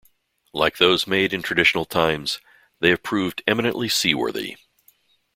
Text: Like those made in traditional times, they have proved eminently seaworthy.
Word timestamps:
Like 0.51 0.77
those 0.79 1.05
made 1.05 1.31
in 1.31 1.43
traditional 1.43 1.85
times, 1.85 2.39
they 2.79 2.89
have 2.89 3.03
proved 3.03 3.43
eminently 3.45 3.87
seaworthy. 3.87 4.57